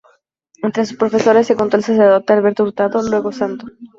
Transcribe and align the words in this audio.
Entre 0.63 0.83
sus 0.87 0.97
profesores 0.97 1.45
se 1.45 1.55
contó 1.55 1.77
el 1.77 1.83
sacerdote 1.83 2.33
Alberto 2.33 2.63
Hurtado, 2.63 3.03
luego 3.03 3.31
santo. 3.31 3.67